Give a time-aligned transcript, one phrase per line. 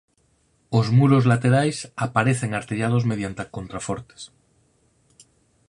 [0.79, 4.21] Os muros laterais aparecen artellados mediante contrafortes.